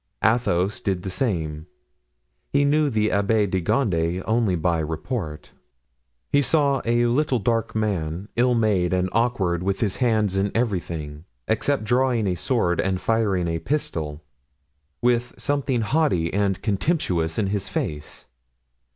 Athos 0.23 0.79
did 0.79 1.03
the 1.03 1.11
same. 1.11 1.67
He 2.51 2.65
knew 2.65 2.89
the 2.89 3.09
Abbé 3.09 3.47
de 3.47 3.61
Gondy 3.61 4.23
only 4.23 4.55
by 4.55 4.79
report. 4.79 5.51
He 6.31 6.41
saw 6.41 6.81
a 6.85 7.05
little 7.05 7.37
dark 7.37 7.75
man, 7.75 8.27
ill 8.35 8.55
made 8.55 8.93
and 8.93 9.09
awkward 9.11 9.61
with 9.61 9.79
his 9.79 9.97
hands 9.97 10.35
in 10.35 10.51
everything—except 10.55 11.83
drawing 11.83 12.25
a 12.25 12.33
sword 12.33 12.81
and 12.81 12.99
firing 12.99 13.47
a 13.47 13.59
pistol—with 13.59 15.35
something 15.37 15.81
haughty 15.81 16.33
and 16.33 16.63
contemptuous 16.63 17.37
in 17.37 17.45
his 17.45 17.69
face. 17.69 18.25